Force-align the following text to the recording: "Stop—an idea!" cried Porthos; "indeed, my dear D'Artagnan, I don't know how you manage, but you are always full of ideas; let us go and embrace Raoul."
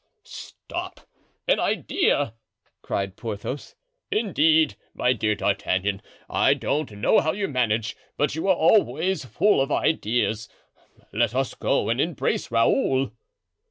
"Stop—an 0.23 1.59
idea!" 1.59 2.33
cried 2.81 3.15
Porthos; 3.15 3.75
"indeed, 4.09 4.73
my 4.95 5.13
dear 5.13 5.35
D'Artagnan, 5.35 6.01
I 6.27 6.55
don't 6.55 6.91
know 6.93 7.19
how 7.19 7.33
you 7.33 7.47
manage, 7.47 7.95
but 8.17 8.33
you 8.33 8.47
are 8.47 8.55
always 8.55 9.25
full 9.25 9.61
of 9.61 9.71
ideas; 9.71 10.49
let 11.13 11.35
us 11.35 11.53
go 11.53 11.89
and 11.89 12.01
embrace 12.01 12.49
Raoul." 12.49 13.11